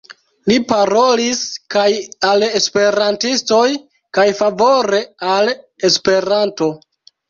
Li 0.51 0.55
parolis 0.69 1.41
kaj 1.75 1.83
al 2.31 2.47
Esperantistoj 2.49 3.63
kaj 4.21 4.29
favore 4.43 5.07
al 5.39 5.57
Esperanto. 5.95 6.77